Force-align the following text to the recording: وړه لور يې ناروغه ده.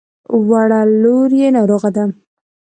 وړه 0.49 0.81
لور 1.01 1.29
يې 1.39 1.47
ناروغه 1.55 1.89
ده. 1.95 2.03